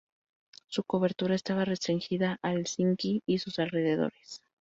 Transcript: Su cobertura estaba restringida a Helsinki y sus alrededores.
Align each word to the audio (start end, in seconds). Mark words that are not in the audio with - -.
Su 0.67 0.83
cobertura 0.83 1.35
estaba 1.35 1.63
restringida 1.63 2.39
a 2.41 2.53
Helsinki 2.53 3.21
y 3.27 3.37
sus 3.37 3.59
alrededores. 3.59 4.41